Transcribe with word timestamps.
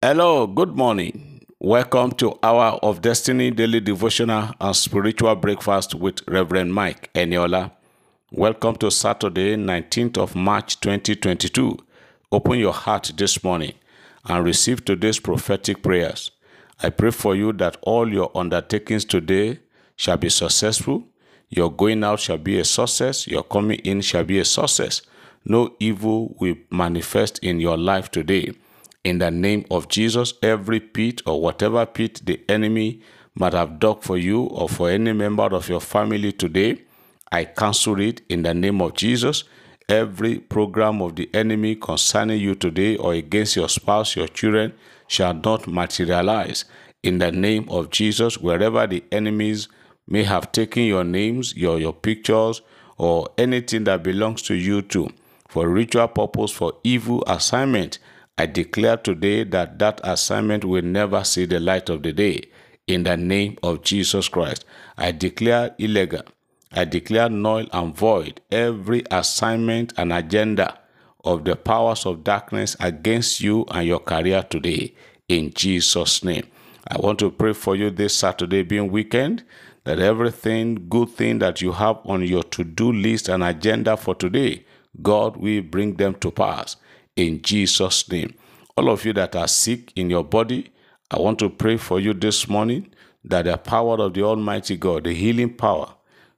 Hello, 0.00 0.46
good 0.46 0.76
morning. 0.76 1.44
Welcome 1.58 2.12
to 2.12 2.38
Hour 2.40 2.78
of 2.84 3.02
Destiny 3.02 3.50
Daily 3.50 3.80
Devotional 3.80 4.50
and 4.60 4.76
Spiritual 4.76 5.34
Breakfast 5.34 5.92
with 5.92 6.20
Reverend 6.28 6.72
Mike 6.72 7.10
Eniola. 7.14 7.72
Welcome 8.30 8.76
to 8.76 8.92
Saturday, 8.92 9.56
19th 9.56 10.16
of 10.16 10.36
March 10.36 10.78
2022. 10.78 11.78
Open 12.30 12.60
your 12.60 12.74
heart 12.74 13.10
this 13.16 13.42
morning 13.42 13.72
and 14.26 14.44
receive 14.44 14.84
today's 14.84 15.18
prophetic 15.18 15.82
prayers. 15.82 16.30
I 16.80 16.90
pray 16.90 17.10
for 17.10 17.34
you 17.34 17.52
that 17.54 17.76
all 17.82 18.08
your 18.08 18.30
undertakings 18.36 19.04
today 19.04 19.58
shall 19.96 20.16
be 20.16 20.28
successful. 20.28 21.08
Your 21.48 21.72
going 21.72 22.04
out 22.04 22.20
shall 22.20 22.38
be 22.38 22.60
a 22.60 22.64
success. 22.64 23.26
Your 23.26 23.42
coming 23.42 23.80
in 23.80 24.02
shall 24.02 24.22
be 24.22 24.38
a 24.38 24.44
success. 24.44 25.02
No 25.44 25.74
evil 25.80 26.36
will 26.38 26.54
manifest 26.70 27.40
in 27.40 27.58
your 27.58 27.76
life 27.76 28.12
today. 28.12 28.52
In 29.08 29.16
the 29.16 29.30
name 29.30 29.64
of 29.70 29.88
Jesus, 29.88 30.34
every 30.42 30.80
pit 30.80 31.22
or 31.24 31.40
whatever 31.40 31.86
pit 31.86 32.20
the 32.26 32.42
enemy 32.46 33.00
might 33.34 33.54
have 33.54 33.78
dug 33.78 34.02
for 34.02 34.18
you 34.18 34.42
or 34.42 34.68
for 34.68 34.90
any 34.90 35.14
member 35.14 35.44
of 35.44 35.66
your 35.66 35.80
family 35.80 36.30
today, 36.30 36.82
I 37.32 37.46
cancel 37.46 37.98
it 38.02 38.20
in 38.28 38.42
the 38.42 38.52
name 38.52 38.82
of 38.82 38.92
Jesus. 38.92 39.44
Every 39.88 40.38
program 40.38 41.00
of 41.00 41.16
the 41.16 41.30
enemy 41.32 41.76
concerning 41.76 42.38
you 42.38 42.54
today 42.54 42.98
or 42.98 43.14
against 43.14 43.56
your 43.56 43.70
spouse, 43.70 44.14
your 44.14 44.28
children, 44.28 44.74
shall 45.06 45.32
not 45.32 45.66
materialize. 45.66 46.66
In 47.02 47.16
the 47.16 47.32
name 47.32 47.66
of 47.70 47.88
Jesus, 47.88 48.36
wherever 48.36 48.86
the 48.86 49.02
enemies 49.10 49.68
may 50.06 50.24
have 50.24 50.52
taken 50.52 50.82
your 50.82 51.04
names, 51.04 51.56
your, 51.56 51.80
your 51.80 51.94
pictures, 51.94 52.60
or 52.98 53.30
anything 53.38 53.84
that 53.84 54.02
belongs 54.02 54.42
to 54.42 54.54
you 54.54 54.82
too, 54.82 55.08
for 55.48 55.66
ritual 55.66 56.08
purpose, 56.08 56.50
for 56.50 56.74
evil 56.84 57.24
assignment, 57.26 57.98
I 58.40 58.46
declare 58.46 58.96
today 58.96 59.42
that 59.42 59.80
that 59.80 60.00
assignment 60.04 60.64
will 60.64 60.82
never 60.82 61.24
see 61.24 61.44
the 61.44 61.58
light 61.58 61.88
of 61.88 62.04
the 62.04 62.12
day. 62.12 62.42
In 62.86 63.02
the 63.02 63.16
name 63.16 63.58
of 63.64 63.82
Jesus 63.82 64.28
Christ, 64.28 64.64
I 64.96 65.10
declare 65.10 65.74
illegal. 65.76 66.22
I 66.70 66.84
declare 66.84 67.28
null 67.28 67.66
and 67.72 67.96
void 67.96 68.40
every 68.52 69.02
assignment 69.10 69.92
and 69.96 70.12
agenda 70.12 70.78
of 71.24 71.44
the 71.44 71.56
powers 71.56 72.06
of 72.06 72.22
darkness 72.22 72.76
against 72.78 73.40
you 73.40 73.64
and 73.72 73.88
your 73.88 73.98
career 73.98 74.44
today. 74.44 74.94
In 75.26 75.52
Jesus' 75.52 76.22
name. 76.22 76.46
I 76.86 76.96
want 77.00 77.18
to 77.18 77.32
pray 77.32 77.54
for 77.54 77.74
you 77.74 77.90
this 77.90 78.14
Saturday 78.14 78.62
being 78.62 78.92
weekend 78.92 79.42
that 79.82 79.98
everything 79.98 80.86
good 80.88 81.10
thing 81.10 81.40
that 81.40 81.60
you 81.60 81.72
have 81.72 81.98
on 82.04 82.22
your 82.22 82.44
to-do 82.44 82.92
list 82.92 83.28
and 83.28 83.42
agenda 83.42 83.96
for 83.96 84.14
today, 84.14 84.64
God 85.02 85.36
will 85.36 85.62
bring 85.62 85.96
them 85.96 86.14
to 86.20 86.30
pass 86.30 86.76
in 87.18 87.42
Jesus' 87.42 88.08
name. 88.10 88.32
All 88.76 88.88
of 88.88 89.04
you 89.04 89.12
that 89.14 89.34
are 89.34 89.48
sick 89.48 89.92
in 89.96 90.08
your 90.08 90.22
body, 90.22 90.70
I 91.10 91.18
want 91.18 91.40
to 91.40 91.50
pray 91.50 91.76
for 91.76 91.98
you 91.98 92.14
this 92.14 92.48
morning 92.48 92.92
that 93.24 93.46
the 93.46 93.56
power 93.56 94.00
of 94.00 94.14
the 94.14 94.22
Almighty 94.22 94.76
God, 94.76 95.04
the 95.04 95.12
healing 95.12 95.54
power, 95.54 95.94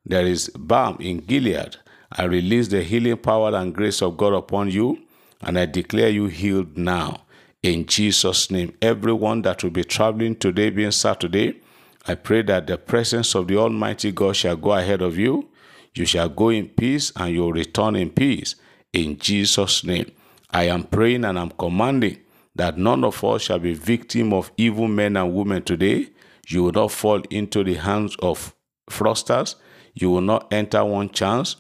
there 0.07 0.25
is 0.25 0.49
balm 0.49 0.97
in 0.99 1.19
Gilead. 1.19 1.77
I 2.13 2.25
release 2.25 2.69
the 2.69 2.83
healing 2.83 3.19
power 3.19 3.55
and 3.55 3.75
grace 3.75 4.01
of 4.01 4.17
God 4.17 4.33
upon 4.33 4.71
you, 4.71 4.99
and 5.43 5.59
I 5.59 5.67
declare 5.67 6.09
you 6.09 6.27
healed 6.27 6.79
now. 6.79 7.25
In 7.63 7.85
Jesus' 7.85 8.51
name, 8.51 8.75
everyone 8.81 9.43
that 9.43 9.63
will 9.63 9.71
be 9.71 9.85
traveling 9.85 10.35
today, 10.35 10.71
being 10.71 10.93
Saturday, 10.93 11.61
I 12.07 12.15
pray 12.15 12.41
that 12.43 12.67
the 12.67 12.79
presence 12.79 13.35
of 13.35 13.49
the 13.49 13.59
Almighty 13.59 14.13
God 14.13 14.35
shall 14.35 14.57
go 14.57 14.73
ahead 14.73 15.03
of 15.03 15.19
you. 15.19 15.51
You 15.95 16.07
shall 16.07 16.31
go 16.31 16.49
in 16.49 16.69
peace 16.69 17.13
and 17.17 17.35
you'll 17.35 17.53
return 17.53 17.97
in 17.97 18.09
peace. 18.11 18.55
In 18.95 19.19
Jesus' 19.19 19.85
name, 19.85 20.11
I 20.53 20.65
am 20.65 20.85
praying 20.85 21.25
and 21.25 21.39
I'm 21.39 21.51
commanding 21.51 22.19
that 22.55 22.77
none 22.77 23.05
of 23.05 23.23
us 23.25 23.43
shall 23.43 23.59
be 23.59 23.75
victim 23.75 24.33
of 24.33 24.51
evil 24.57 24.89
men 24.89 25.17
and 25.17 25.35
women 25.35 25.63
today. 25.63 26.09
You 26.49 26.65
will 26.65 26.73
not 26.73 26.93
fall 26.93 27.21
into 27.31 27.63
the 27.63 27.75
hands 27.75 28.17
of 28.21 28.55
fraudsters. 28.91 29.55
You 29.95 30.11
will 30.11 30.21
not 30.21 30.53
enter 30.53 30.85
one 30.85 31.11
chance. 31.11 31.57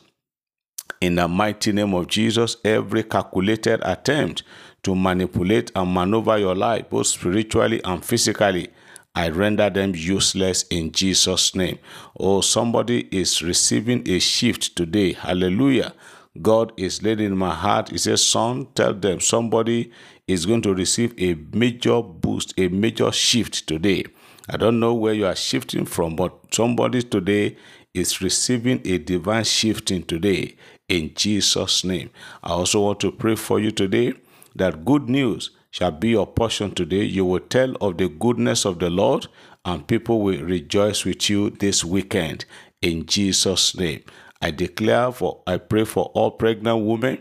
In 1.00 1.14
the 1.14 1.28
mighty 1.28 1.72
name 1.72 1.94
of 1.94 2.08
Jesus, 2.08 2.56
every 2.64 3.04
calculated 3.04 3.80
attempt 3.82 4.42
to 4.82 4.94
manipulate 4.94 5.70
and 5.74 5.92
maneuver 5.94 6.36
your 6.38 6.54
life, 6.54 6.90
both 6.90 7.06
spiritually 7.06 7.80
and 7.84 8.04
physically, 8.04 8.68
I 9.14 9.28
render 9.28 9.70
them 9.70 9.92
useless 9.94 10.64
in 10.64 10.92
Jesus' 10.92 11.54
name. 11.54 11.78
Oh, 12.18 12.40
somebody 12.40 13.08
is 13.10 13.42
receiving 13.42 14.08
a 14.08 14.18
shift 14.18 14.76
today. 14.76 15.12
Hallelujah. 15.12 15.94
God 16.41 16.72
is 16.76 17.02
laying 17.02 17.20
in 17.20 17.36
my 17.36 17.54
heart. 17.54 17.91
He 17.91 17.98
says, 17.98 18.26
Son, 18.26 18.66
tell 18.74 18.94
them 18.94 19.20
somebody 19.20 19.91
is 20.28 20.46
going 20.46 20.62
to 20.62 20.74
receive 20.74 21.12
a 21.20 21.34
major 21.52 22.02
boost, 22.02 22.54
a 22.56 22.68
major 22.68 23.10
shift 23.10 23.66
today. 23.66 24.04
I 24.48 24.56
don't 24.56 24.80
know 24.80 24.94
where 24.94 25.14
you 25.14 25.26
are 25.26 25.36
shifting 25.36 25.86
from, 25.86 26.16
but 26.16 26.32
somebody 26.52 27.02
today 27.02 27.56
is 27.94 28.20
receiving 28.20 28.80
a 28.84 28.98
divine 28.98 29.44
shifting 29.44 30.02
today 30.04 30.56
in 30.88 31.12
Jesus' 31.14 31.84
name. 31.84 32.10
I 32.42 32.50
also 32.50 32.82
want 32.82 33.00
to 33.00 33.12
pray 33.12 33.34
for 33.34 33.58
you 33.58 33.70
today 33.70 34.14
that 34.54 34.84
good 34.84 35.08
news 35.08 35.50
shall 35.70 35.91
be 35.91 36.10
your 36.10 36.26
portion 36.26 36.72
today. 36.72 37.04
You 37.04 37.24
will 37.24 37.41
tell 37.41 37.74
of 37.80 37.98
the 37.98 38.08
goodness 38.08 38.64
of 38.64 38.78
the 38.78 38.91
Lord, 38.91 39.26
and 39.64 39.86
people 39.86 40.20
will 40.20 40.42
rejoice 40.42 41.04
with 41.04 41.28
you 41.28 41.50
this 41.50 41.84
weekend 41.84 42.44
in 42.82 43.06
Jesus' 43.06 43.76
name. 43.76 44.02
I 44.40 44.50
declare 44.50 45.12
for, 45.12 45.42
I 45.46 45.58
pray 45.58 45.84
for 45.84 46.06
all 46.14 46.30
pregnant 46.32 46.84
women, 46.84 47.18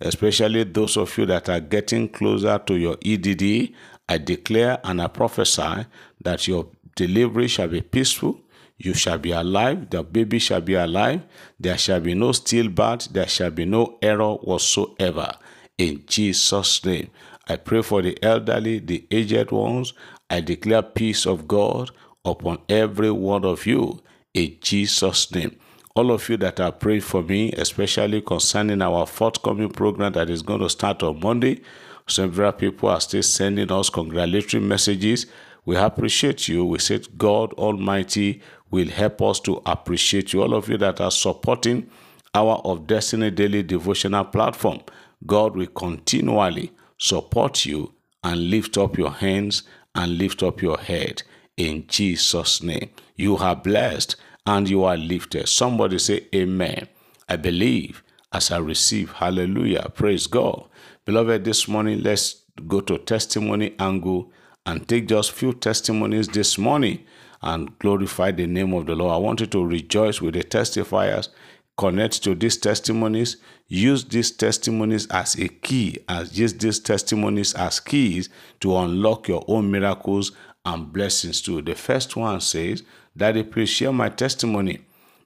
especially 0.00 0.64
those 0.64 0.96
of 0.96 1.16
you 1.18 1.26
that 1.26 1.48
are 1.48 1.60
getting 1.60 2.08
closer 2.08 2.58
to 2.66 2.74
your 2.74 2.96
EDD. 3.04 3.72
I 4.08 4.18
declare 4.18 4.78
and 4.82 5.00
I 5.00 5.08
prophesy 5.08 5.86
that 6.22 6.48
your 6.48 6.68
delivery 6.96 7.48
shall 7.48 7.68
be 7.68 7.82
peaceful. 7.82 8.40
You 8.78 8.94
shall 8.94 9.18
be 9.18 9.32
alive. 9.32 9.90
The 9.90 10.02
baby 10.02 10.38
shall 10.38 10.60
be 10.60 10.74
alive. 10.74 11.22
There 11.60 11.78
shall 11.78 12.00
be 12.00 12.14
no 12.14 12.30
stillbirth. 12.30 13.10
There 13.10 13.28
shall 13.28 13.50
be 13.50 13.64
no 13.64 13.98
error 14.02 14.34
whatsoever. 14.34 15.32
In 15.78 16.02
Jesus' 16.06 16.84
name. 16.84 17.10
I 17.48 17.56
pray 17.56 17.82
for 17.82 18.02
the 18.02 18.18
elderly, 18.22 18.78
the 18.78 19.06
aged 19.10 19.50
ones. 19.50 19.92
I 20.30 20.40
declare 20.40 20.82
peace 20.82 21.26
of 21.26 21.46
God 21.46 21.90
upon 22.24 22.58
every 22.68 23.10
one 23.10 23.44
of 23.44 23.66
you. 23.66 24.00
In 24.34 24.56
Jesus' 24.60 25.30
name 25.32 25.56
all 25.94 26.10
of 26.10 26.28
you 26.28 26.36
that 26.38 26.60
are 26.60 26.72
praying 26.72 27.02
for 27.02 27.22
me, 27.22 27.52
especially 27.52 28.22
concerning 28.22 28.80
our 28.80 29.06
forthcoming 29.06 29.70
program 29.70 30.12
that 30.12 30.30
is 30.30 30.42
going 30.42 30.60
to 30.60 30.70
start 30.70 31.02
on 31.02 31.20
Monday. 31.20 31.60
Several 32.06 32.52
people 32.52 32.88
are 32.88 33.00
still 33.00 33.22
sending 33.22 33.70
us 33.70 33.90
congratulatory 33.90 34.62
messages. 34.62 35.26
We 35.64 35.76
appreciate 35.76 36.48
you. 36.48 36.64
We 36.64 36.78
said 36.78 37.06
God 37.18 37.52
Almighty 37.54 38.40
will 38.70 38.88
help 38.88 39.22
us 39.22 39.38
to 39.40 39.62
appreciate 39.66 40.32
you. 40.32 40.42
All 40.42 40.54
of 40.54 40.68
you 40.68 40.78
that 40.78 41.00
are 41.00 41.10
supporting 41.10 41.88
Hour 42.34 42.60
of 42.64 42.86
Destiny 42.86 43.30
Daily 43.30 43.62
Devotional 43.62 44.24
platform, 44.24 44.80
God 45.26 45.54
will 45.54 45.66
continually 45.66 46.72
support 46.98 47.66
you 47.66 47.92
and 48.24 48.50
lift 48.50 48.78
up 48.78 48.96
your 48.96 49.10
hands 49.10 49.64
and 49.94 50.16
lift 50.16 50.42
up 50.42 50.62
your 50.62 50.78
head 50.78 51.22
in 51.56 51.86
Jesus' 51.86 52.62
name. 52.62 52.88
You 53.16 53.36
are 53.36 53.54
blessed 53.54 54.16
and 54.46 54.68
you 54.68 54.84
are 54.84 54.96
lifted. 54.96 55.48
Somebody 55.48 55.98
say, 55.98 56.26
Amen. 56.34 56.88
I 57.28 57.36
believe 57.36 58.02
as 58.32 58.50
I 58.50 58.58
receive. 58.58 59.12
Hallelujah. 59.12 59.90
Praise 59.94 60.26
God. 60.26 60.68
Beloved, 61.04 61.44
this 61.44 61.68
morning, 61.68 62.02
let's 62.02 62.42
go 62.66 62.80
to 62.80 62.98
testimony 62.98 63.74
angle 63.78 64.32
and 64.66 64.86
take 64.88 65.08
just 65.08 65.32
few 65.32 65.52
testimonies 65.52 66.28
this 66.28 66.58
morning 66.58 67.04
and 67.42 67.76
glorify 67.78 68.30
the 68.30 68.46
name 68.46 68.72
of 68.72 68.86
the 68.86 68.94
Lord. 68.94 69.12
I 69.12 69.16
want 69.16 69.40
you 69.40 69.46
to 69.46 69.64
rejoice 69.64 70.20
with 70.20 70.34
the 70.34 70.44
testifiers. 70.44 71.28
Connect 71.76 72.22
to 72.24 72.34
these 72.34 72.56
testimonies. 72.56 73.38
Use 73.66 74.04
these 74.04 74.30
testimonies 74.30 75.06
as 75.08 75.34
a 75.36 75.48
key, 75.48 75.98
as 76.08 76.38
use 76.38 76.52
these 76.54 76.78
testimonies 76.78 77.54
as 77.54 77.80
keys 77.80 78.28
to 78.60 78.76
unlock 78.76 79.28
your 79.28 79.44
own 79.48 79.70
miracles 79.70 80.32
and 80.64 80.92
blessings 80.92 81.40
too. 81.40 81.62
The 81.62 81.74
first 81.74 82.14
one 82.14 82.40
says, 82.40 82.82
Daddy, 83.16 83.42
please 83.42 83.68
share 83.68 83.92
my 83.92 84.08
testimony 84.08 84.80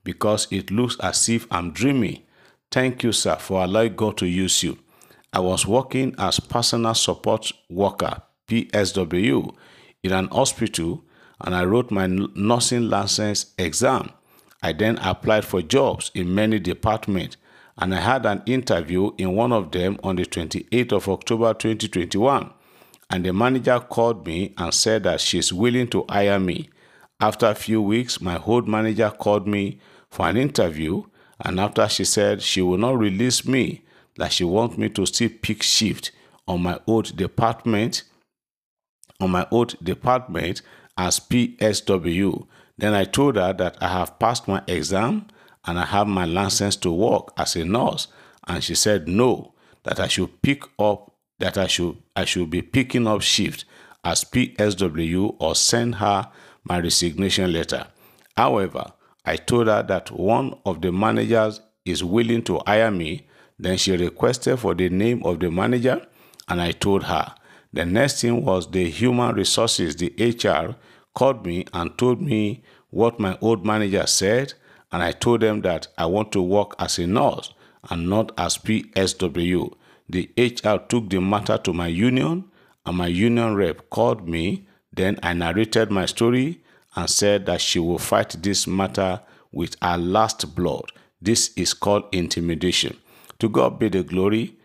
because 0.05 0.49
it 0.51 0.71
looks 0.71 0.97
as 1.01 1.29
if 1.29 1.47
I'm 1.51 1.73
dreaming. 1.73 2.23
Thank 2.71 3.03
you, 3.03 3.13
sir, 3.13 3.37
for 3.37 3.63
allowing 3.63 3.95
God 3.97 4.17
to 4.19 4.27
use 4.27 4.63
you. 4.63 4.79
I 5.33 5.41
was 5.41 5.67
working 5.67 6.15
as 6.19 6.41
personal 6.41 6.95
support 6.95 7.53
worker, 7.69 8.23
PSW, 8.49 9.55
in 10.03 10.13
an 10.13 10.29
hospital 10.29 11.05
and 11.41 11.55
I 11.55 11.65
wrote 11.65 11.91
my 11.91 12.07
nursing 12.07 12.89
license 12.89 13.53
exam. 13.59 14.11
I 14.63 14.73
then 14.73 14.99
applied 14.99 15.45
for 15.45 15.63
jobs 15.63 16.11
in 16.15 16.35
many 16.35 16.59
departments 16.59 17.37
and 17.79 17.95
I 17.95 18.01
had 18.01 18.25
an 18.25 18.43
interview 18.47 19.11
in 19.19 19.35
one 19.35 19.53
of 19.53 19.71
them 19.71 19.99
on 20.03 20.17
the 20.17 20.25
28th 20.25 20.93
of 20.93 21.09
October 21.09 21.53
2021. 21.53 22.51
And 23.11 23.25
the 23.25 23.33
manager 23.33 23.79
called 23.79 24.27
me 24.27 24.55
and 24.57 24.73
said 24.73 25.05
that 25.05 25.21
she's 25.21 25.53
willing 25.53 25.89
to 25.89 26.05
hire 26.09 26.41
me. 26.41 26.71
After 27.21 27.47
a 27.47 27.55
few 27.55 27.81
weeks, 27.81 28.21
my 28.21 28.39
old 28.45 28.69
manager 28.69 29.11
called 29.11 29.47
me 29.47 29.81
for 30.11 30.29
an 30.29 30.37
interview, 30.37 31.05
and 31.41 31.59
after 31.59 31.89
she 31.89 32.05
said 32.05 32.43
she 32.43 32.61
will 32.63 32.79
not 32.79 32.99
release 32.99 33.47
me, 33.47 33.85
that 34.17 34.33
she 34.33 34.45
wants 34.45 34.77
me 34.77 34.89
to 34.91 35.07
still 35.07 35.31
pick 35.43 35.63
shift 35.63 36.11
on 36.47 36.63
my 36.63 36.79
old 36.87 37.17
department, 37.17 38.03
on 39.21 39.31
my 39.31 39.47
old 39.51 39.83
department 39.83 40.63
as 40.97 41.21
PSW. 41.21 42.47
Then 42.79 42.95
I 42.95 43.05
told 43.05 43.37
her 43.37 43.53
that 43.53 43.77
I 43.83 43.89
have 43.89 44.19
passed 44.19 44.49
my 44.49 44.63
exam 44.67 45.27
and 45.65 45.79
I 45.79 45.87
have 45.87 46.07
my 46.07 46.25
license 46.25 46.77
to 46.77 46.93
work 46.93 47.33
as 47.37 47.57
a 47.57 47.65
nurse. 47.65 48.09
And 48.47 48.63
she 48.63 48.75
said 48.75 49.09
no, 49.09 49.55
that 49.85 49.99
I 50.01 50.09
should 50.09 50.43
pick 50.43 50.63
up 50.79 51.13
that 51.39 51.59
I 51.59 51.67
should 51.67 51.97
I 52.15 52.25
should 52.25 52.49
be 52.51 52.63
picking 52.63 53.07
up 53.07 53.21
shift 53.21 53.65
as 54.05 54.25
PSW 54.25 55.37
or 55.39 55.55
send 55.55 55.97
her 55.97 56.31
my 56.69 56.81
resignation 56.81 57.53
letter. 57.53 57.87
However, 58.37 58.93
I 59.25 59.37
told 59.37 59.67
her 59.69 59.83
that 59.83 60.11
one 60.11 60.59
of 60.65 60.83
the 60.83 60.93
managers 60.93 61.61
is 61.85 62.05
willing 62.05 62.43
to 62.45 62.61
hire 62.67 62.91
me. 62.91 63.27
Then 63.59 63.79
she 63.79 63.97
requested 63.97 64.59
for 64.59 64.75
the 64.75 64.89
name 64.89 65.23
of 65.25 65.41
the 65.41 65.51
manager 65.51 66.07
and 66.49 66.61
I 66.61 66.73
told 66.73 67.05
her. 67.05 67.35
The 67.73 67.85
next 67.85 68.21
thing 68.21 68.45
was 68.45 68.71
the 68.71 68.89
human 68.89 69.35
resources, 69.35 69.97
the 69.97 70.13
HR, 70.19 70.77
called 71.15 71.45
me 71.47 71.65
and 71.73 71.97
told 71.99 72.21
me 72.21 72.63
what 72.91 73.19
my 73.19 73.37
old 73.41 73.65
manager 73.65 74.07
said, 74.07 74.55
and 74.93 75.03
I 75.03 75.13
told 75.13 75.41
them 75.41 75.63
that 75.63 75.89
I 75.99 76.07
want 76.07 76.33
to 76.33 76.43
work 76.43 76.75
as 76.79 76.99
a 76.99 77.07
nurse 77.07 77.53
and 77.91 78.09
not 78.09 78.33
as 78.39 78.59
PSW. 78.59 79.75
The 80.09 80.31
HR 80.39 80.79
took 80.89 81.11
the 81.11 81.21
matter 81.21 81.59
to 81.59 81.73
my 81.73 81.89
union, 81.89 82.45
and 82.85 82.97
my 82.97 83.09
union 83.09 83.55
rep 83.57 83.91
called 83.91 84.29
me. 84.29 84.67
Then 84.97 85.19
I 85.23 85.35
narrated 85.35 85.91
my 85.91 86.07
story 86.07 86.61
and 86.97 87.09
said 87.09 87.47
that 87.47 87.61
she 87.61 87.79
will 87.79 87.99
fight 87.99 88.37
this 88.41 88.67
matter 88.67 89.21
with 89.53 89.77
her 89.81 89.97
last 89.97 90.55
blood. 90.55 90.91
This 91.21 91.53
is 91.57 91.75
called 91.75 92.05
intimidation. 92.13 92.97
To 93.39 93.49
God 93.49 93.79
be 93.79 93.89
the 93.89 94.03
glory. 94.03 94.57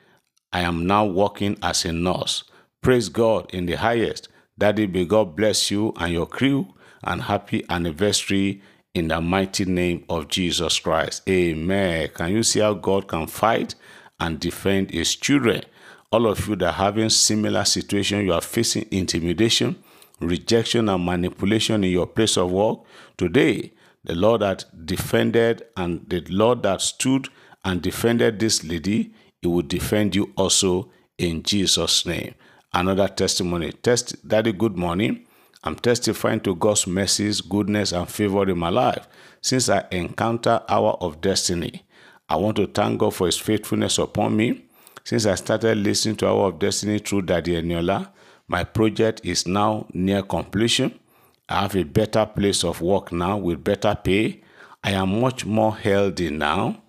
I 0.54 0.62
am 0.62 0.88
now 0.88 1.06
working 1.06 1.58
as 1.62 1.86
a 1.86 1.92
nurse. 1.92 2.44
Praise 2.82 3.10
God 3.10 3.54
in 3.54 3.66
the 3.66 3.76
highest. 3.76 4.30
Daddy, 4.58 4.88
may 4.88 5.06
God 5.06 5.36
bless 5.36 5.70
you 5.70 5.94
and 5.98 6.12
your 6.12 6.26
crew 6.26 6.74
and 7.04 7.24
happy 7.24 7.66
anniversary 7.70 8.62
in 8.94 9.08
the 9.08 9.20
mighty 9.22 9.66
name 9.66 10.06
of 10.10 10.28
Jesus 10.28 10.80
Christ. 10.80 11.24
Amen. 11.30 12.10
Can 12.14 12.32
you 12.32 12.44
see 12.44 12.60
how 12.60 12.74
God 12.74 13.08
can 13.08 13.28
fight 13.28 13.76
and 14.20 14.40
defend 14.40 14.92
his 14.92 15.16
children? 15.16 15.64
All 16.12 16.28
of 16.28 16.48
you 16.48 16.56
that 16.58 16.68
are 16.68 16.72
having 16.74 17.10
similar 17.10 17.64
situation, 17.64 18.26
you 18.26 18.34
are 18.34 18.42
facing 18.42 18.88
intimidation, 18.92 19.82
rejection, 20.22 20.88
and 20.88 21.06
manipulation 21.06 21.84
in 21.84 21.92
your 21.92 22.08
place 22.08 22.38
of 22.38 22.52
work. 22.52 22.80
Today, 23.18 23.74
the 24.04 24.16
Lord 24.16 24.42
that 24.42 24.66
defended 24.86 25.64
and 25.76 26.08
the 26.10 26.22
Lord 26.30 26.64
that 26.64 26.82
stood 26.82 27.28
and 27.66 27.82
defended 27.82 28.40
this 28.40 28.64
lady, 28.64 29.14
he 29.42 29.48
will 29.48 29.62
defend 29.62 30.16
you 30.16 30.32
also 30.38 30.90
in 31.18 31.44
Jesus' 31.44 32.06
name. 32.06 32.36
Another 32.74 33.08
testimony. 33.08 33.72
Test 33.72 34.28
Daddy, 34.28 34.54
good 34.54 34.78
morning. 34.78 35.26
I'm 35.64 35.76
testifying 35.76 36.40
to 36.42 36.56
God's 36.56 36.88
mercies, 36.88 37.42
goodness, 37.42 37.92
and 37.92 38.10
favor 38.10 38.50
in 38.50 38.58
my 38.58 38.70
life 38.70 39.08
since 39.42 39.70
I 39.70 39.86
encounter 39.92 40.62
Hour 40.70 40.98
of 41.02 41.22
Destiny. 41.22 41.84
I 42.30 42.38
want 42.38 42.56
to 42.58 42.68
thank 42.68 43.00
God 43.00 43.14
for 43.14 43.28
His 43.28 43.38
faithfulness 43.38 43.98
upon 43.98 44.36
me. 44.38 44.66
Since 45.04 45.26
I 45.26 45.36
started 45.36 45.78
listening 45.78 46.16
to 46.18 46.28
Hour 46.28 46.48
of 46.48 46.60
Destiny 46.60 47.00
through 47.00 47.24
Daddy 47.24 47.54
Eniola, 47.54 48.10
my 48.52 48.66
project 48.66 49.22
is 49.24 49.48
now 49.48 49.88
near 49.94 50.22
completion. 50.22 51.00
I 51.48 51.62
have 51.62 51.76
a 51.78 51.84
better 51.84 52.26
place 52.26 52.66
of 52.66 52.82
work 52.82 53.14
now 53.14 53.38
with 53.38 53.64
better 53.64 53.96
pay. 53.96 54.42
I 54.84 54.92
am 54.92 55.22
much 55.22 55.46
more 55.46 55.74
healthy 55.74 56.30
now. 56.30 56.82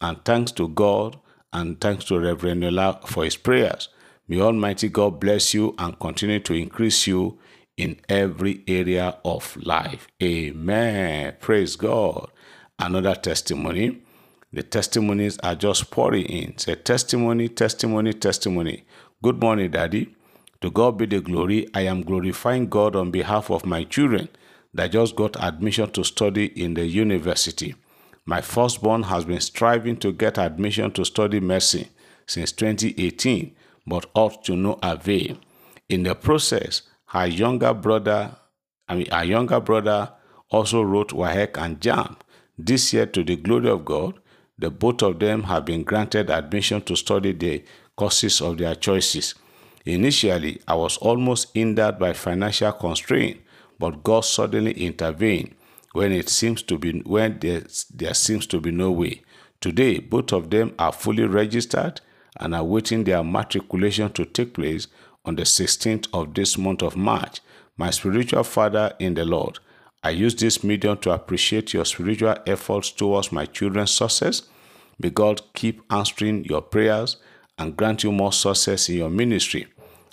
And 0.00 0.24
thanks 0.24 0.52
to 0.52 0.68
God 0.68 1.18
and 1.52 1.80
thanks 1.80 2.04
to 2.04 2.20
Reverend 2.20 2.62
Eniola 2.62 3.04
for 3.04 3.24
his 3.24 3.36
prayers. 3.36 3.88
May 4.28 4.40
Almighty 4.40 4.88
God 4.90 5.18
bless 5.18 5.54
you 5.54 5.74
and 5.76 5.98
continue 5.98 6.38
to 6.38 6.54
increase 6.54 7.08
you 7.08 7.40
in 7.76 7.98
every 8.08 8.62
area 8.68 9.16
of 9.24 9.56
life. 9.56 10.06
Amen. 10.22 11.34
Praise 11.40 11.74
God. 11.74 12.30
Another 12.78 13.16
testimony. 13.16 14.02
The 14.52 14.62
testimonies 14.62 15.36
are 15.38 15.56
just 15.56 15.90
pouring 15.90 16.26
in. 16.26 16.58
Say 16.58 16.76
testimony, 16.76 17.48
testimony, 17.48 18.12
testimony. 18.12 18.84
Good 19.20 19.40
morning, 19.40 19.72
Daddy. 19.72 20.14
To 20.60 20.70
God 20.70 20.98
be 20.98 21.06
the 21.06 21.20
glory. 21.20 21.68
I 21.72 21.82
am 21.82 22.02
glorifying 22.02 22.68
God 22.68 22.96
on 22.96 23.10
behalf 23.10 23.50
of 23.50 23.64
my 23.64 23.84
children 23.84 24.28
that 24.74 24.92
just 24.92 25.14
got 25.14 25.42
admission 25.42 25.90
to 25.92 26.04
study 26.04 26.46
in 26.46 26.74
the 26.74 26.86
university. 26.86 27.74
My 28.26 28.40
firstborn 28.40 29.04
has 29.04 29.24
been 29.24 29.40
striving 29.40 29.96
to 29.98 30.12
get 30.12 30.36
admission 30.36 30.90
to 30.92 31.04
study 31.04 31.40
medicine 31.40 31.88
since 32.26 32.52
2018, 32.52 33.54
but 33.86 34.06
ought 34.14 34.44
to 34.44 34.56
no 34.56 34.78
avail. 34.82 35.38
In 35.88 36.02
the 36.02 36.14
process, 36.14 36.82
her 37.06 37.26
younger 37.26 37.72
brother, 37.72 38.36
I 38.88 38.96
mean, 38.96 39.10
her 39.10 39.24
younger 39.24 39.60
brother 39.60 40.12
also 40.50 40.82
wrote 40.82 41.10
WAEC 41.10 41.56
and 41.56 41.80
JAMB. 41.80 42.16
This 42.58 42.92
year, 42.92 43.06
to 43.06 43.22
the 43.22 43.36
glory 43.36 43.70
of 43.70 43.84
God, 43.84 44.18
the 44.58 44.70
both 44.70 45.02
of 45.02 45.20
them 45.20 45.44
have 45.44 45.64
been 45.64 45.84
granted 45.84 46.30
admission 46.30 46.82
to 46.82 46.96
study 46.96 47.32
the 47.32 47.64
courses 47.96 48.40
of 48.40 48.58
their 48.58 48.74
choices. 48.74 49.34
Initially, 49.88 50.60
I 50.68 50.74
was 50.74 50.98
almost 50.98 51.48
hindered 51.54 51.98
by 51.98 52.12
financial 52.12 52.72
constraint, 52.72 53.40
but 53.78 54.02
God 54.02 54.22
suddenly 54.22 54.72
intervened 54.72 55.54
when 55.92 56.12
it 56.12 56.28
seems 56.28 56.60
to 56.64 56.76
be 56.76 57.00
when 57.00 57.38
there, 57.38 57.62
there 57.94 58.12
seems 58.12 58.46
to 58.48 58.60
be 58.60 58.70
no 58.70 58.90
way. 58.90 59.22
Today, 59.62 60.00
both 60.00 60.34
of 60.34 60.50
them 60.50 60.74
are 60.78 60.92
fully 60.92 61.24
registered 61.24 62.02
and 62.38 62.54
are 62.54 62.64
waiting 62.64 63.04
their 63.04 63.24
matriculation 63.24 64.12
to 64.12 64.26
take 64.26 64.52
place 64.52 64.88
on 65.24 65.36
the 65.36 65.44
16th 65.44 66.06
of 66.12 66.34
this 66.34 66.58
month 66.58 66.82
of 66.82 66.94
March. 66.94 67.40
My 67.78 67.88
spiritual 67.88 68.44
father 68.44 68.92
in 68.98 69.14
the 69.14 69.24
Lord, 69.24 69.58
I 70.02 70.10
use 70.10 70.34
this 70.34 70.62
medium 70.62 70.98
to 70.98 71.12
appreciate 71.12 71.72
your 71.72 71.86
spiritual 71.86 72.36
efforts 72.46 72.90
towards 72.90 73.32
my 73.32 73.46
children's 73.46 73.92
success. 73.92 74.42
May 74.98 75.08
God 75.08 75.40
keep 75.54 75.80
answering 75.90 76.44
your 76.44 76.60
prayers 76.60 77.16
and 77.56 77.74
grant 77.74 78.04
you 78.04 78.12
more 78.12 78.34
success 78.34 78.90
in 78.90 78.98
your 78.98 79.10
ministry. 79.10 79.66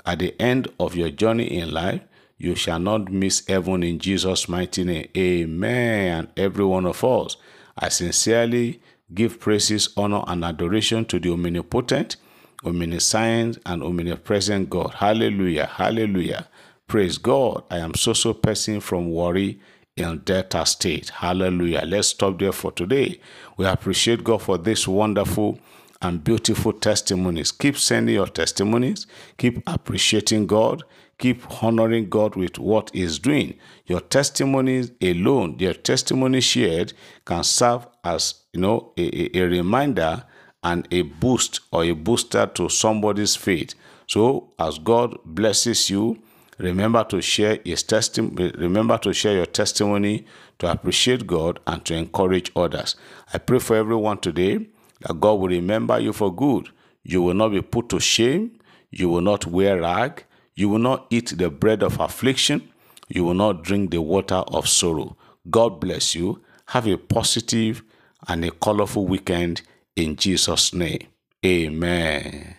At 0.05 0.19
the 0.19 0.39
end 0.41 0.67
of 0.79 0.95
your 0.95 1.09
journey 1.09 1.45
in 1.45 1.71
life, 1.71 2.01
you 2.37 2.55
shall 2.55 2.79
not 2.79 3.11
miss 3.11 3.45
heaven 3.47 3.83
in 3.83 3.99
Jesus' 3.99 4.47
mighty 4.49 4.83
name. 4.83 5.09
Amen. 5.17 6.27
Every 6.35 6.65
one 6.65 6.85
of 6.85 7.03
us, 7.03 7.37
I 7.77 7.89
sincerely 7.89 8.81
give 9.13 9.39
praises, 9.39 9.89
honor, 9.95 10.23
and 10.27 10.43
adoration 10.43 11.05
to 11.05 11.19
the 11.19 11.31
omnipotent 11.31 12.17
omniscient 12.65 13.59
and 13.65 13.83
omnipresent 13.83 14.69
God. 14.69 14.95
Hallelujah. 14.95 15.67
Hallelujah. 15.67 16.47
Praise 16.87 17.17
God. 17.17 17.63
I 17.69 17.77
am 17.77 17.93
so 17.93 18.13
so 18.13 18.33
person 18.33 18.79
from 18.79 19.09
Warri 19.09 19.59
in 19.95 20.19
Delta 20.19 20.65
State. 20.65 21.09
Hallelujah. 21.09 21.83
Let's 21.85 22.09
stop 22.09 22.39
there 22.39 22.51
for 22.51 22.71
today. 22.71 23.19
We 23.57 23.65
appreciate 23.65 24.23
God 24.23 24.41
for 24.41 24.57
this 24.57 24.87
wonderful 24.87 25.59
and 26.01 26.23
beautiful 26.23 26.73
testimonies. 26.73 27.51
Keep 27.51 27.77
sending 27.77 28.15
your 28.15 28.27
testimonies. 28.27 29.07
Keep 29.37 29.63
appreciating 29.67 30.47
God. 30.47 30.83
Keep 31.17 31.63
honoring 31.63 32.09
God 32.09 32.35
with 32.35 32.59
what 32.59 32.91
He's 32.93 33.19
doing. 33.19 33.57
Your 33.85 34.01
testimonies 34.01 34.91
alone, 35.01 35.57
your 35.59 35.73
testimony 35.73 36.41
shared, 36.41 36.93
can 37.23 37.43
serve 37.43 37.87
as 38.03 38.35
you 38.53 38.61
know 38.61 38.93
a, 38.97 39.37
a, 39.37 39.41
a 39.43 39.47
reminder 39.47 40.23
and 40.63 40.87
a 40.91 41.03
boost 41.03 41.61
or 41.71 41.83
a 41.83 41.91
booster 41.93 42.47
to 42.47 42.67
somebody's 42.67 43.35
faith. 43.35 43.75
So 44.07 44.53
as 44.59 44.79
God 44.79 45.17
blesses 45.23 45.89
you, 45.89 46.21
remember 46.57 47.03
to 47.05 47.21
share 47.21 47.59
his 47.63 47.83
testimony, 47.83 48.51
remember 48.57 48.97
to 48.99 49.13
share 49.13 49.35
your 49.35 49.45
testimony 49.45 50.25
to 50.59 50.71
appreciate 50.71 51.27
God 51.27 51.59
and 51.67 51.83
to 51.85 51.95
encourage 51.95 52.51
others. 52.55 52.95
I 53.33 53.37
pray 53.37 53.59
for 53.59 53.75
everyone 53.75 54.19
today 54.19 54.67
that 55.01 55.19
God 55.19 55.33
will 55.33 55.49
remember 55.49 55.99
you 55.99 56.13
for 56.13 56.33
good. 56.33 56.69
You 57.03 57.21
will 57.21 57.33
not 57.33 57.49
be 57.49 57.61
put 57.61 57.89
to 57.89 57.99
shame. 57.99 58.59
You 58.89 59.09
will 59.09 59.21
not 59.21 59.45
wear 59.45 59.81
rag. 59.81 60.23
You 60.55 60.69
will 60.69 60.79
not 60.79 61.07
eat 61.09 61.37
the 61.37 61.49
bread 61.49 61.83
of 61.83 61.99
affliction. 61.99 62.71
You 63.09 63.23
will 63.25 63.33
not 63.33 63.63
drink 63.63 63.91
the 63.91 64.01
water 64.01 64.43
of 64.47 64.67
sorrow. 64.67 65.17
God 65.49 65.79
bless 65.79 66.15
you. 66.15 66.41
Have 66.67 66.87
a 66.87 66.97
positive 66.97 67.83
and 68.27 68.43
a 68.43 68.51
colorful 68.51 69.05
weekend 69.05 69.61
in 69.95 70.15
Jesus' 70.15 70.73
name. 70.73 71.07
Amen. 71.45 72.55